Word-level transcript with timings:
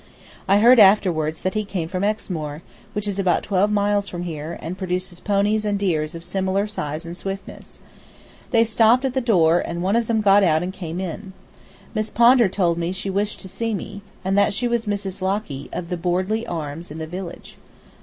I 0.47 0.57
heard 0.57 0.79
afterward 0.79 1.35
that 1.43 1.53
he 1.53 1.63
came 1.63 1.87
from 1.87 2.03
Exmoor, 2.03 2.63
which 2.93 3.07
is 3.07 3.19
about 3.19 3.43
twelve 3.43 3.71
miles 3.71 4.09
from 4.09 4.23
here, 4.23 4.57
and 4.59 4.75
produces 4.75 5.19
ponies 5.19 5.63
and 5.63 5.77
deers 5.77 6.15
of 6.15 6.25
similar 6.25 6.65
size 6.65 7.05
and 7.05 7.15
swiftness. 7.15 7.79
They 8.49 8.63
stopped 8.63 9.05
at 9.05 9.13
the 9.13 9.21
door, 9.21 9.59
and 9.59 9.83
one 9.83 9.95
of 9.95 10.07
them 10.07 10.19
got 10.21 10.43
out 10.43 10.63
and 10.63 10.73
came 10.73 10.99
in. 10.99 11.33
Miss 11.93 12.09
Pondar 12.09 12.49
told 12.49 12.79
me 12.79 12.91
she 12.91 13.11
wished 13.11 13.41
to 13.41 13.47
see 13.47 13.75
me, 13.75 14.01
and 14.25 14.35
that 14.35 14.55
she 14.55 14.67
was 14.67 14.85
Mrs. 14.85 15.21
Locky, 15.21 15.69
of 15.71 15.89
the 15.89 15.97
"Bordley 15.97 16.47
Arms" 16.47 16.89
in 16.89 16.97
the 16.97 17.05
village. 17.05 17.57